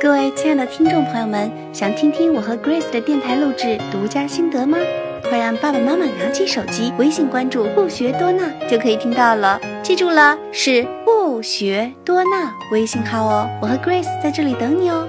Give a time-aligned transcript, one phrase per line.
[0.00, 4.78] 各位亲爱的听众朋友们想听听我和 grace 的电台录制独家心得吗？
[5.28, 9.60] 快让爸爸妈妈拿起手机微信关注不学多纳就可以听到了。
[9.82, 15.08] 记住了是不学多纳微信号哦我和 grace 在这里等你哦。